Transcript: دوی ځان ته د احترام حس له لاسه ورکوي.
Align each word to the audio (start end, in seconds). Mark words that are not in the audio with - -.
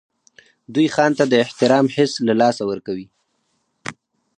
دوی 0.73 0.87
ځان 0.95 1.11
ته 1.17 1.23
د 1.31 1.33
احترام 1.43 1.85
حس 1.95 2.11
له 2.27 2.33
لاسه 2.41 2.63
ورکوي. 2.71 3.07